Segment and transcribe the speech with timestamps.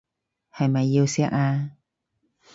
[0.51, 1.73] 係咪要錫啊？